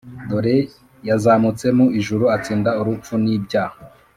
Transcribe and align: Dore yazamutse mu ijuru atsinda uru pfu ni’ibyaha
Dore 0.29 0.57
yazamutse 1.07 1.65
mu 1.77 1.85
ijuru 1.99 2.25
atsinda 2.35 2.69
uru 2.79 2.91
pfu 3.01 3.15
ni’ibyaha 3.23 3.77